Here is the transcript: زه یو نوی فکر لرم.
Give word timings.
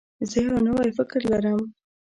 زه 0.29 0.37
یو 0.47 0.57
نوی 0.67 0.89
فکر 0.97 1.21
لرم. 1.31 1.61